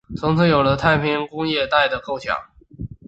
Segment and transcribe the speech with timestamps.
[0.17, 2.35] 从此有了太平洋工业带的构想。